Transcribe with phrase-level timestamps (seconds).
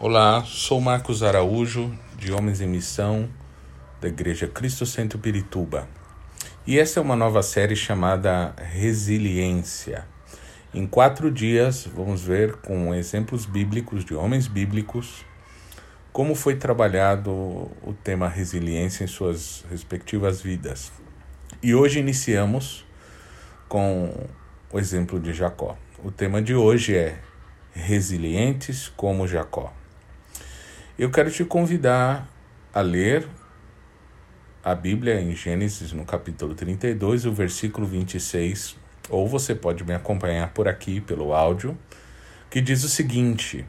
[0.00, 3.28] Olá, sou Marcos Araújo, de Homens em Missão,
[4.00, 5.88] da Igreja Cristo Centro Pirituba.
[6.64, 10.06] E essa é uma nova série chamada Resiliência.
[10.72, 15.24] Em quatro dias, vamos ver com exemplos bíblicos, de homens bíblicos,
[16.12, 20.92] como foi trabalhado o tema resiliência em suas respectivas vidas.
[21.60, 22.86] E hoje iniciamos
[23.68, 24.28] com
[24.72, 25.76] o exemplo de Jacó.
[26.04, 27.18] O tema de hoje é
[27.72, 29.74] Resilientes como Jacó.
[30.98, 32.28] Eu quero te convidar
[32.74, 33.24] a ler
[34.64, 38.76] a Bíblia em Gênesis, no capítulo 32, o versículo 26,
[39.08, 41.78] ou você pode me acompanhar por aqui pelo áudio,
[42.50, 43.64] que diz o seguinte: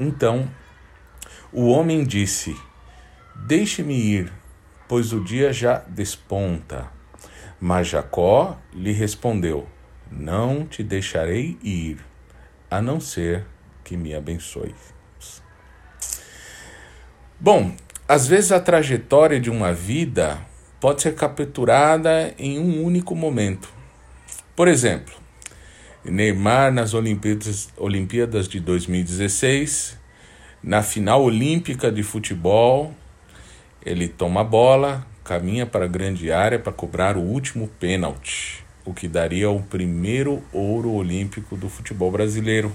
[0.00, 0.50] Então
[1.52, 2.56] o homem disse:
[3.36, 4.32] Deixe-me ir,
[4.88, 6.90] pois o dia já desponta.
[7.60, 9.68] Mas Jacó lhe respondeu:
[10.10, 12.04] Não te deixarei ir,
[12.68, 13.46] a não ser
[13.84, 14.74] que me abençoe.
[17.44, 17.72] Bom,
[18.08, 20.40] às vezes a trajetória de uma vida
[20.80, 23.68] pode ser capturada em um único momento.
[24.56, 25.12] Por exemplo,
[26.02, 29.98] Neymar nas Olimpíadas, Olimpíadas de 2016,
[30.62, 32.94] na final olímpica de futebol,
[33.84, 38.94] ele toma a bola, caminha para a grande área para cobrar o último pênalti, o
[38.94, 42.72] que daria o primeiro ouro olímpico do futebol brasileiro.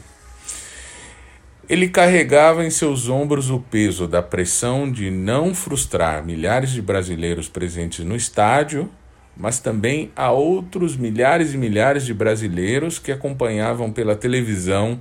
[1.69, 7.47] Ele carregava em seus ombros o peso da pressão de não frustrar milhares de brasileiros
[7.47, 8.89] presentes no estádio,
[9.37, 14.99] mas também a outros milhares e milhares de brasileiros que acompanhavam pela televisão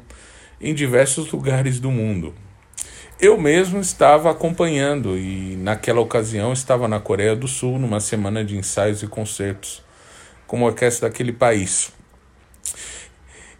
[0.60, 2.34] em diversos lugares do mundo.
[3.18, 8.58] Eu mesmo estava acompanhando e, naquela ocasião, estava na Coreia do Sul numa semana de
[8.58, 9.82] ensaios e concertos
[10.46, 11.90] com a orquestra daquele país.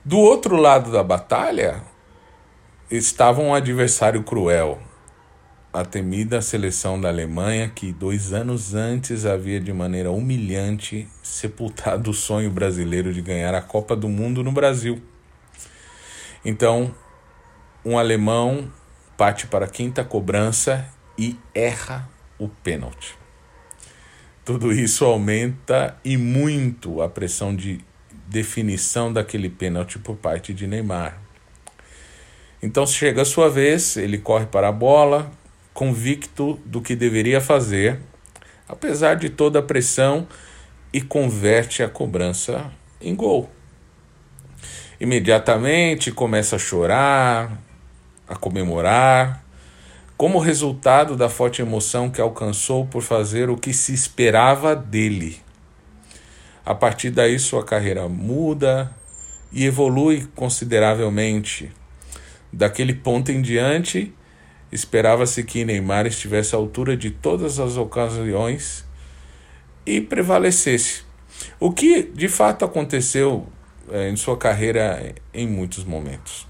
[0.04, 1.82] Do outro lado da batalha,
[2.90, 4.80] estava um adversário cruel,
[5.72, 12.14] a temida seleção da Alemanha, que dois anos antes havia de maneira humilhante sepultado o
[12.14, 15.02] sonho brasileiro de ganhar a Copa do Mundo no Brasil.
[16.42, 16.94] Então,
[17.84, 18.72] um alemão
[19.18, 22.08] parte para a quinta cobrança e erra
[22.38, 23.18] o pênalti.
[24.44, 27.84] Tudo isso aumenta e muito a pressão de
[28.26, 31.27] definição daquele pênalti por parte de Neymar.
[32.62, 35.30] Então chega a sua vez, ele corre para a bola,
[35.72, 38.00] convicto do que deveria fazer,
[38.68, 40.26] apesar de toda a pressão,
[40.92, 43.48] e converte a cobrança em gol.
[45.00, 47.60] Imediatamente começa a chorar,
[48.26, 49.44] a comemorar,
[50.16, 55.40] como resultado da forte emoção que alcançou por fazer o que se esperava dele.
[56.66, 58.90] A partir daí, sua carreira muda
[59.52, 61.72] e evolui consideravelmente.
[62.52, 64.12] Daquele ponto em diante,
[64.72, 68.84] esperava-se que Neymar estivesse à altura de todas as ocasiões
[69.84, 71.02] e prevalecesse.
[71.60, 73.46] O que de fato aconteceu
[73.90, 76.46] é, em sua carreira em muitos momentos.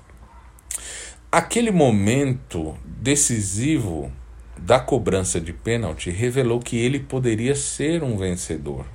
[1.31, 4.11] Aquele momento decisivo
[4.57, 8.87] da cobrança de pênalti revelou que ele poderia ser um vencedor.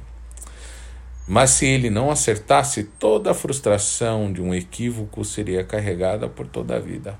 [1.27, 6.75] Mas se ele não acertasse, toda a frustração de um equívoco seria carregada por toda
[6.75, 7.17] a vida.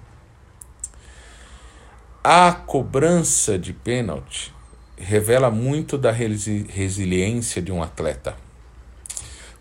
[2.22, 4.54] A cobrança de pênalti
[4.98, 8.36] revela muito da resi resiliência de um atleta.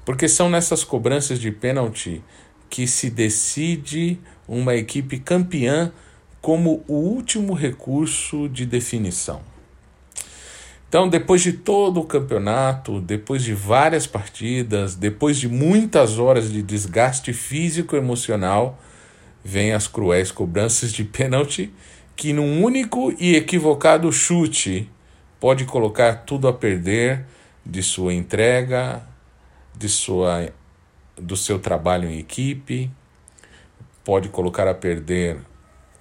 [0.04, 2.22] Porque são nessas cobranças de pênalti
[2.68, 5.92] que se decide uma equipe campeã
[6.40, 9.51] como o último recurso de definição.
[10.92, 16.62] Então, depois de todo o campeonato, depois de várias partidas, depois de muitas horas de
[16.62, 18.78] desgaste físico e emocional,
[19.42, 21.72] vêm as cruéis cobranças de pênalti
[22.14, 24.86] que num único e equivocado chute
[25.40, 27.24] pode colocar tudo a perder
[27.64, 29.02] de sua entrega,
[29.74, 30.52] de sua
[31.16, 32.90] do seu trabalho em equipe,
[34.04, 35.38] pode colocar a perder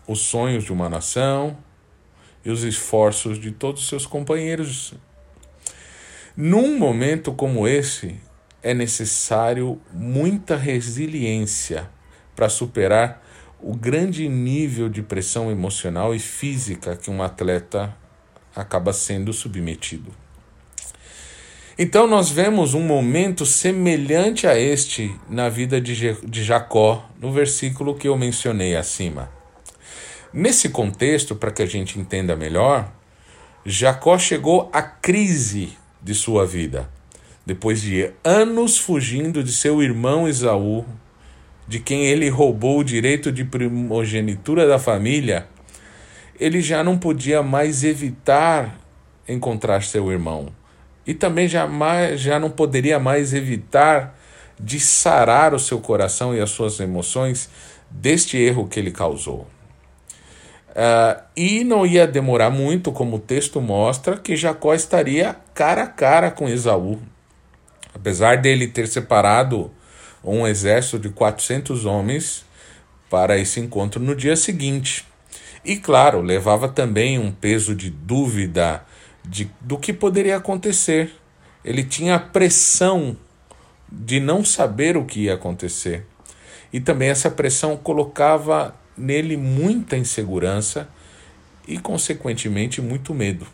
[0.06, 1.56] os sonhos de uma nação,
[2.44, 4.94] e os esforços de todos os seus companheiros.
[6.36, 8.16] Num momento como esse,
[8.64, 11.90] é necessário muita resiliência
[12.36, 13.24] para superar
[13.60, 17.96] o grande nível de pressão emocional e física que um atleta
[18.56, 20.12] acaba sendo submetido.
[21.78, 28.08] Então, nós vemos um momento semelhante a este na vida de Jacó, no versículo que
[28.08, 29.41] eu mencionei acima.
[30.33, 32.89] Nesse contexto, para que a gente entenda melhor,
[33.66, 36.89] Jacó chegou à crise de sua vida.
[37.45, 40.86] Depois de anos fugindo de seu irmão Esaú,
[41.68, 45.48] de quem ele roubou o direito de primogenitura da família,
[46.39, 48.80] ele já não podia mais evitar
[49.28, 50.48] encontrar seu irmão.
[51.06, 54.18] E também jamais, já não poderia mais evitar
[54.57, 57.50] de sarar o seu coração e as suas emoções
[57.89, 59.45] deste erro que ele causou.
[60.71, 65.88] Uh, e não ia demorar muito, como o texto mostra, que Jacó estaria cara a
[65.88, 67.00] cara com Esaú.
[67.94, 69.69] Apesar dele ter separado
[70.23, 72.45] um exército de 400 homens
[73.09, 75.06] para esse encontro no dia seguinte.
[75.65, 78.83] E claro, levava também um peso de dúvida
[79.23, 81.13] de, do que poderia acontecer.
[81.63, 83.18] Ele tinha a pressão
[83.91, 86.06] de não saber o que ia acontecer.
[86.71, 90.90] E também essa pressão colocava nele muita insegurança
[91.68, 93.48] e, consequentemente, muito medo.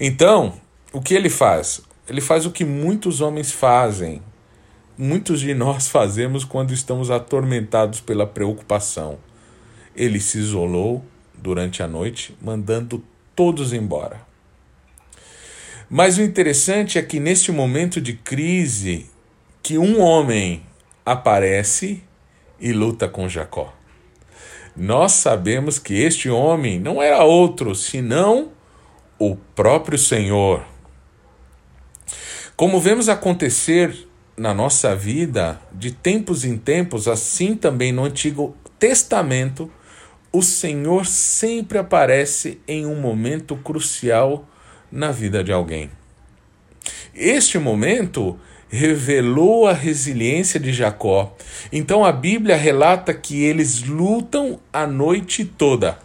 [0.00, 0.54] Então,
[0.92, 1.82] o que ele faz?
[2.08, 4.22] Ele faz o que muitos homens fazem,
[4.96, 9.18] muitos de nós fazemos quando estamos atormentados pela preocupação.
[9.94, 11.04] Ele se isolou
[11.34, 13.02] durante a noite, mandando
[13.36, 14.20] todos embora.
[15.88, 19.10] Mas o interessante é que neste momento de crise,
[19.62, 20.62] que um homem
[21.04, 22.02] aparece
[22.58, 23.74] e luta com Jacó
[24.76, 28.52] nós sabemos que este homem não era outro senão
[29.18, 30.64] o próprio Senhor.
[32.56, 39.70] Como vemos acontecer na nossa vida, de tempos em tempos, assim também no Antigo Testamento,
[40.32, 44.48] o Senhor sempre aparece em um momento crucial
[44.90, 45.90] na vida de alguém.
[47.14, 48.38] Este momento
[48.72, 51.36] revelou a resiliência de Jacó.
[51.70, 55.98] Então a Bíblia relata que eles lutam a noite toda.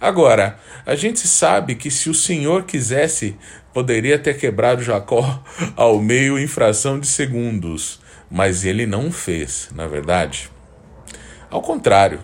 [0.00, 0.56] Agora,
[0.86, 3.36] a gente sabe que se o Senhor quisesse,
[3.74, 5.42] poderia ter quebrado Jacó
[5.74, 8.00] ao meio em fração de segundos,
[8.30, 10.48] mas ele não fez, na verdade.
[11.50, 12.20] Ao contrário,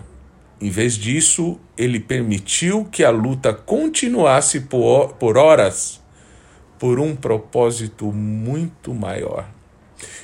[0.61, 6.01] em vez disso, ele permitiu que a luta continuasse por, horas
[6.79, 9.56] por um propósito muito maior.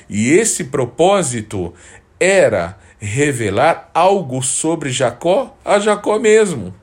[0.08, 1.72] E esse propósito
[2.18, 6.74] era revelar algo sobre Jacó a Jacó mesmo.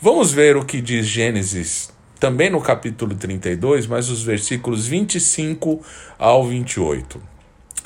[0.00, 1.90] Vamos ver o que diz Gênesis,
[2.20, 5.80] também no capítulo 32, mas os versículos 25
[6.18, 7.20] ao 28.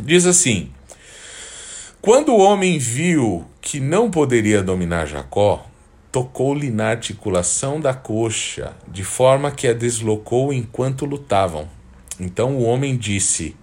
[0.02, 0.70] Diz assim:
[2.00, 5.67] Quando o homem viu que não poderia dominar Jacó,
[6.11, 11.69] tocou-lhe na articulação da coxa, de forma que a deslocou enquanto lutavam.
[12.19, 13.56] Então o homem disse: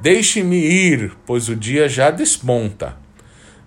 [0.00, 2.96] Deixe-me ir, pois o dia já desponta.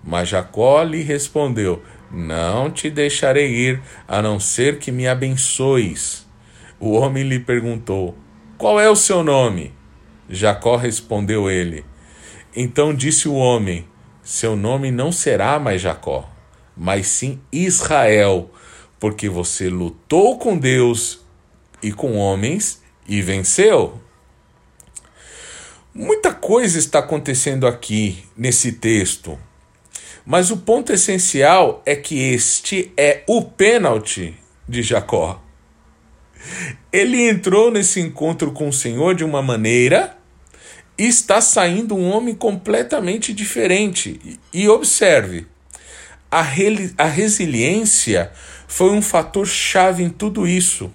[0.03, 1.81] Mas Jacó lhe respondeu:
[2.11, 6.25] Não te deixarei ir, a não ser que me abençoes.
[6.79, 8.17] O homem lhe perguntou:
[8.57, 9.73] Qual é o seu nome?
[10.29, 11.85] Jacó respondeu ele.
[12.55, 13.87] Então disse o homem:
[14.21, 16.29] Seu nome não será mais Jacó,
[16.75, 18.51] mas sim Israel,
[18.99, 21.25] porque você lutou com Deus
[21.81, 24.01] e com homens e venceu.
[25.97, 29.39] Muita coisa está acontecendo aqui nesse texto,
[30.25, 34.37] mas o ponto essencial é que este é o pênalti
[34.67, 35.41] de Jacó.
[36.91, 40.17] Ele entrou nesse encontro com o Senhor de uma maneira
[40.97, 44.37] e está saindo um homem completamente diferente.
[44.51, 45.47] E observe,
[46.29, 46.41] a,
[46.97, 48.33] a resiliência
[48.67, 50.91] foi um fator chave em tudo isso.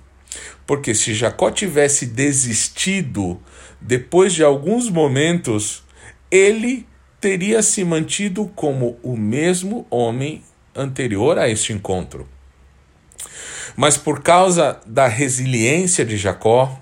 [0.71, 3.41] Porque se Jacó tivesse desistido
[3.81, 5.83] depois de alguns momentos,
[6.31, 6.87] ele
[7.21, 12.29] teria se mantido como o mesmo homem anterior a este encontro.
[13.75, 16.79] Mas por causa da resiliência de Jacó,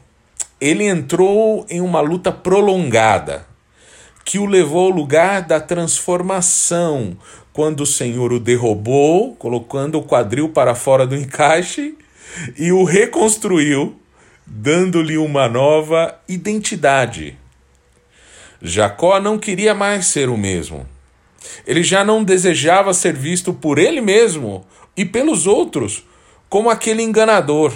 [0.60, 3.46] ele entrou em uma luta prolongada,
[4.22, 7.16] que o levou ao lugar da transformação,
[7.54, 11.96] quando o Senhor o derrubou, colocando o quadril para fora do encaixe,
[12.56, 13.98] e o reconstruiu
[14.46, 17.38] dando-lhe uma nova identidade.
[18.60, 20.88] Jacó não queria mais ser o mesmo.
[21.66, 24.66] Ele já não desejava ser visto por ele mesmo
[24.96, 26.04] e pelos outros
[26.48, 27.72] como aquele enganador.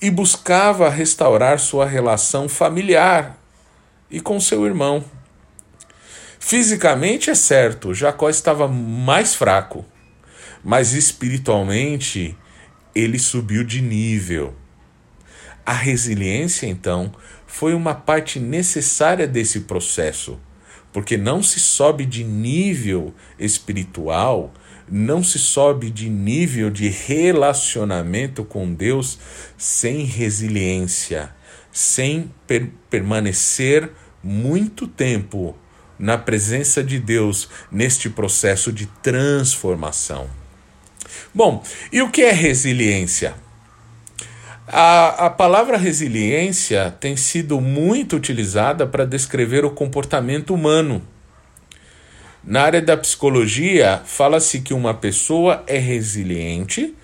[0.00, 3.38] E buscava restaurar sua relação familiar
[4.10, 5.04] e com seu irmão.
[6.38, 9.84] Fisicamente é certo, Jacó estava mais fraco,
[10.62, 12.36] mas espiritualmente
[12.94, 14.54] ele subiu de nível.
[15.66, 17.12] A resiliência, então,
[17.46, 20.38] foi uma parte necessária desse processo,
[20.92, 24.52] porque não se sobe de nível espiritual,
[24.88, 29.18] não se sobe de nível de relacionamento com Deus
[29.56, 31.34] sem resiliência,
[31.72, 33.90] sem per permanecer
[34.22, 35.56] muito tempo
[35.98, 40.43] na presença de Deus neste processo de transformação.
[41.34, 43.34] Bom, e o que é resiliência?
[44.68, 51.02] A, a palavra resiliência tem sido muito utilizada para descrever o comportamento humano.
[52.44, 56.94] Na área da psicologia, fala-se que uma pessoa é resiliente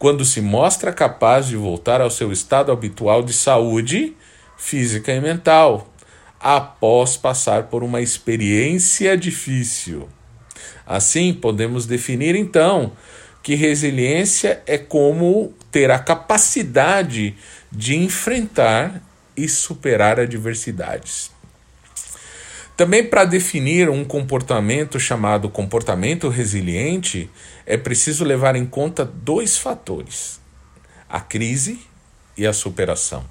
[0.00, 4.16] quando se mostra capaz de voltar ao seu estado habitual de saúde
[4.56, 5.92] física e mental,
[6.40, 10.08] após passar por uma experiência difícil.
[10.84, 12.92] Assim, podemos definir então
[13.46, 17.36] que resiliência é como ter a capacidade
[17.70, 19.00] de enfrentar
[19.36, 21.30] e superar adversidades.
[22.76, 27.30] Também para definir um comportamento chamado comportamento resiliente,
[27.64, 30.40] é preciso levar em conta dois fatores:
[31.08, 31.78] a crise
[32.36, 33.24] e a superação.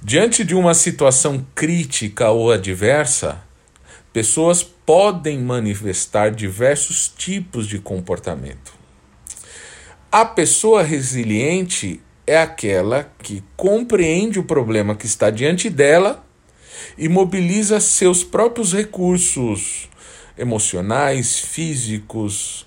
[0.00, 3.42] Diante de uma situação crítica ou adversa,
[4.12, 8.73] pessoas podem manifestar diversos tipos de comportamento.
[10.16, 16.24] A pessoa resiliente é aquela que compreende o problema que está diante dela
[16.96, 19.88] e mobiliza seus próprios recursos
[20.38, 22.64] emocionais, físicos,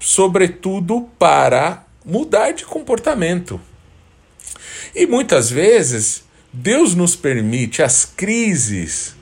[0.00, 3.60] sobretudo para mudar de comportamento.
[4.94, 9.14] E muitas vezes Deus nos permite as crises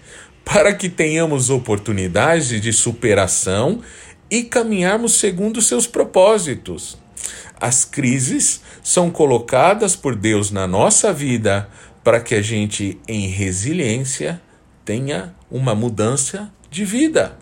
[0.45, 3.83] para que tenhamos oportunidades de superação
[4.31, 7.02] e caminharmos segundo seus propósitos.
[7.64, 11.66] As crises são colocadas por Deus na nossa vida
[12.04, 14.38] para que a gente, em resiliência,
[14.85, 17.38] tenha uma mudança de vida.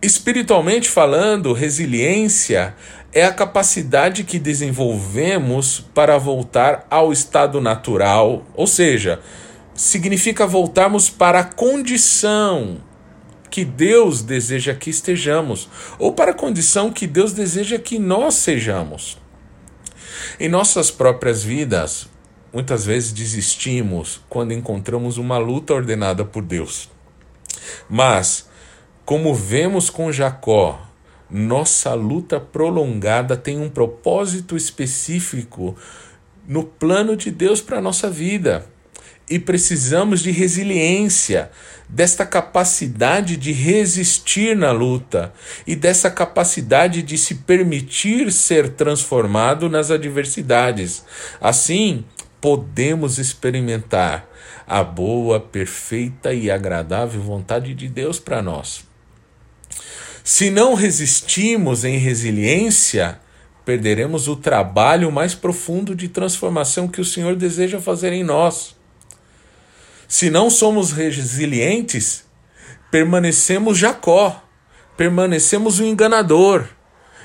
[0.00, 2.76] Espiritualmente falando, resiliência
[3.12, 9.18] é a capacidade que desenvolvemos para voltar ao estado natural, ou seja,
[9.74, 12.76] significa voltarmos para a condição
[13.50, 19.18] que Deus deseja que estejamos, ou para a condição que Deus deseja que nós sejamos.
[20.38, 22.08] Em nossas próprias vidas,
[22.52, 26.88] Muitas vezes desistimos quando encontramos uma luta ordenada por Deus.
[27.88, 28.48] Mas,
[29.04, 30.80] como vemos com Jacó,
[31.30, 35.76] nossa luta prolongada tem um propósito específico
[36.46, 38.64] no plano de Deus para a nossa vida.
[39.30, 41.50] E precisamos de resiliência,
[41.88, 45.32] desta capacidade de resistir na luta
[45.66, 51.04] e dessa capacidade de se permitir ser transformado nas adversidades.
[51.40, 52.04] Assim,
[52.40, 54.28] podemos experimentar
[54.66, 58.86] a boa, perfeita e agradável vontade de Deus para nós.
[60.22, 63.18] Se não resistimos em resiliência,
[63.64, 68.77] perderemos o trabalho mais profundo de transformação que o Senhor deseja fazer em nós.
[70.08, 72.24] Se não somos resilientes,
[72.90, 74.42] permanecemos Jacó,
[74.96, 76.66] permanecemos o enganador,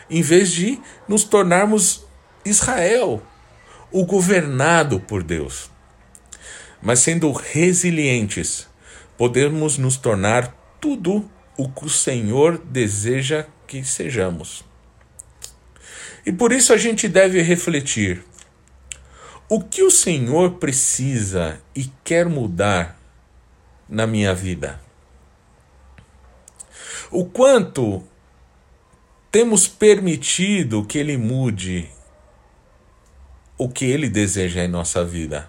[0.09, 2.05] em vez de nos tornarmos
[2.43, 3.23] Israel,
[3.89, 5.71] o governado por Deus.
[6.81, 8.67] Mas sendo resilientes,
[9.17, 14.65] podemos nos tornar tudo o que o Senhor deseja que sejamos.
[16.25, 18.23] E por isso a gente deve refletir:
[19.53, 22.99] o que o Senhor precisa e quer mudar
[23.87, 24.81] na minha vida?
[27.11, 28.03] O quanto
[29.31, 31.87] temos permitido que Ele mude
[33.55, 35.47] o que ele deseja em nossa vida.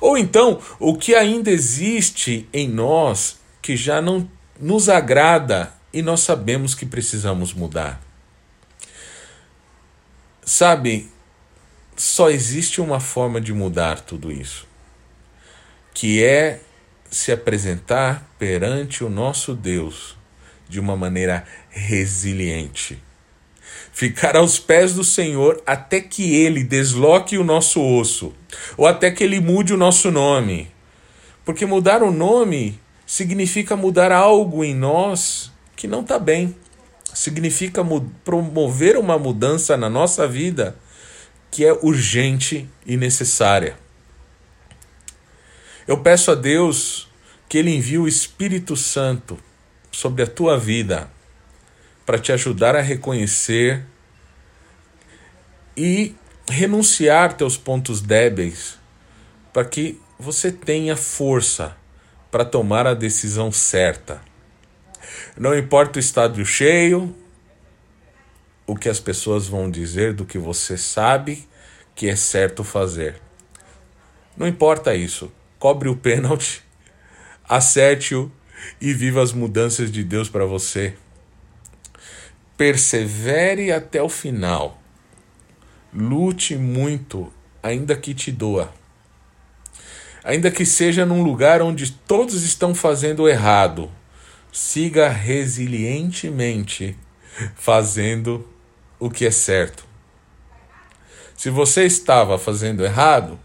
[0.00, 4.28] Ou então, o que ainda existe em nós que já não
[4.60, 8.02] nos agrada e nós sabemos que precisamos mudar.
[10.42, 11.08] Sabe,
[11.98, 14.66] só existe uma forma de mudar tudo isso,
[15.92, 16.60] que é
[17.10, 20.16] se apresentar perante o nosso Deus
[20.68, 22.98] de uma maneira resiliente
[23.98, 28.32] ficar aos pés do Senhor até que ele desloque o nosso osso,
[28.76, 30.70] ou até que ele mude o nosso nome.
[31.44, 36.54] Porque mudar o nome significa mudar algo em nós que não está bem.
[37.12, 37.84] Significa
[38.24, 40.76] promover uma mudança na nossa vida
[41.50, 43.76] que é urgente e necessária.
[45.86, 47.08] Eu peço a Deus
[47.48, 49.38] que Ele envie o Espírito Santo
[49.90, 51.10] sobre a tua vida
[52.04, 53.84] para te ajudar a reconhecer
[55.76, 56.14] e
[56.48, 58.78] renunciar teus pontos débeis,
[59.52, 61.76] para que você tenha força
[62.30, 64.20] para tomar a decisão certa.
[65.36, 67.14] Não importa o estádio cheio,
[68.68, 71.48] o que as pessoas vão dizer do que você sabe
[71.94, 73.16] que é certo fazer.
[74.36, 75.32] Não importa isso.
[75.58, 76.62] Cobre o pênalti,
[77.48, 78.30] acerte-o
[78.78, 80.94] e viva as mudanças de Deus para você.
[82.58, 84.78] persevere até o final.
[85.94, 87.32] Lute muito,
[87.62, 88.70] ainda que te doa.
[90.22, 93.90] Ainda que seja num lugar onde todos estão fazendo errado,
[94.52, 96.98] siga resilientemente
[97.54, 98.46] fazendo
[98.98, 99.86] o que é certo.
[101.36, 103.38] Se você estava fazendo errado,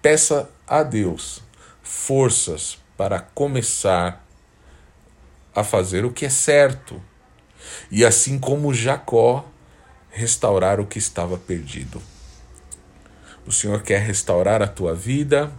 [0.00, 1.42] peça a Deus
[1.82, 4.24] forças para começar
[5.54, 7.02] a fazer o que é certo.
[7.90, 9.44] E assim como Jacó,
[10.10, 12.00] restaurar o que estava perdido.
[13.46, 15.50] O Senhor quer restaurar a tua vida,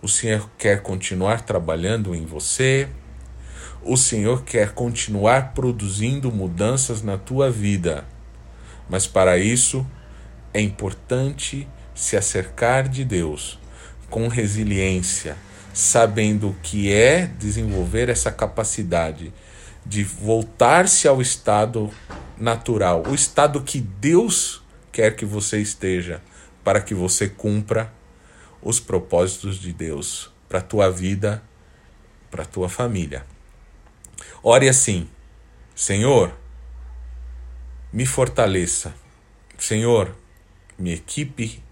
[0.00, 2.88] o Senhor quer continuar trabalhando em você,
[3.84, 8.04] o Senhor quer continuar produzindo mudanças na tua vida.
[8.88, 9.86] Mas para isso
[10.52, 13.58] é importante se acercar de Deus
[14.08, 15.36] com resiliência,
[15.72, 19.32] sabendo o que é desenvolver essa capacidade
[19.84, 21.90] de voltar-se ao estado
[22.38, 26.22] natural, o estado que Deus quer que você esteja,
[26.62, 27.92] para que você cumpra
[28.62, 31.42] os propósitos de Deus para a tua vida,
[32.30, 33.33] para a tua família.
[34.46, 35.08] Ore assim:
[35.74, 36.30] Senhor,
[37.90, 38.94] me fortaleça.
[39.56, 40.14] Senhor,
[40.78, 41.62] me equipe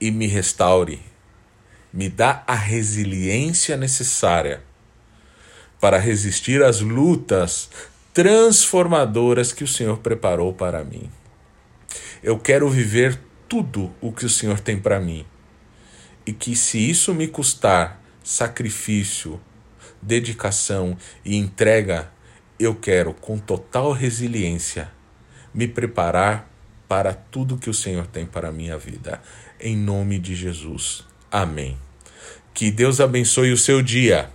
[0.00, 1.02] e me restaure.
[1.92, 4.62] Me dá a resiliência necessária
[5.78, 7.68] para resistir às lutas
[8.14, 11.10] transformadoras que o Senhor preparou para mim.
[12.22, 15.26] Eu quero viver tudo o que o Senhor tem para mim.
[16.24, 19.38] E que se isso me custar sacrifício,
[20.06, 22.10] dedicação e entrega,
[22.58, 24.90] eu quero, com total resiliência,
[25.52, 26.48] me preparar
[26.88, 29.20] para tudo que o Senhor tem para a minha vida.
[29.60, 31.04] Em nome de Jesus.
[31.30, 31.76] Amém.
[32.54, 34.30] Que Deus abençoe o seu dia